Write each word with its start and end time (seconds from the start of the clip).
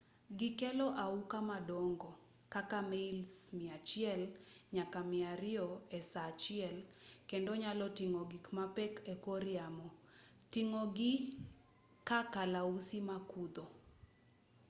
gikelo 0.39 0.87
auka 1.05 1.39
madongo 1.49 2.09
kaka 2.53 2.77
mails 2.91 3.31
100 3.53 4.27
nyaka 4.75 4.99
200 5.11 5.95
esaa 5.97 6.25
achiel 6.33 6.77
kendo 7.29 7.51
nyalo 7.61 7.85
ting'o 7.97 8.21
gik 8.31 8.45
mapek 8.57 8.93
ekor 9.13 9.43
yamo 9.57 9.87
ting'o 10.53 10.81
gii 10.97 11.19
ka 12.07 12.19
kalausi 12.33 12.97
makudho 13.09 13.65